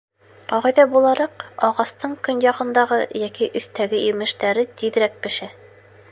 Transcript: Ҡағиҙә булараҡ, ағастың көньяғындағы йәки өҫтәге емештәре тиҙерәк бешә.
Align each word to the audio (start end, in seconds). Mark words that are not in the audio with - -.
Ҡағиҙә 0.51 0.83
булараҡ, 0.93 1.43
ағастың 1.67 2.15
көньяғындағы 2.27 2.97
йәки 3.19 3.49
өҫтәге 3.61 3.99
емештәре 4.05 4.65
тиҙерәк 4.81 5.21
бешә. 5.27 5.51